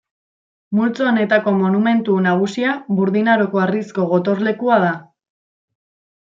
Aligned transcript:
Multzo 0.77 1.03
honetako 1.09 1.53
monumentu 1.57 2.15
nagusia 2.27 2.71
Burdin 3.01 3.31
Aroko 3.35 3.63
harrizko 3.67 4.07
gotorlekua 4.15 4.81
da. 4.87 4.91